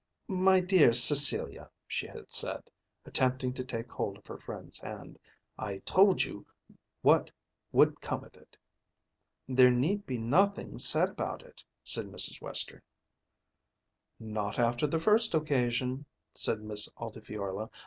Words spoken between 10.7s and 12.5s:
said about it," said Mrs.